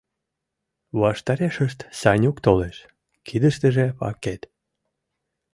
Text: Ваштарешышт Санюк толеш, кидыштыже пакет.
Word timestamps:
Ваштарешышт 1.01 1.79
Санюк 1.99 2.37
толеш, 2.45 2.77
кидыштыже 3.27 3.87
пакет. 3.99 4.41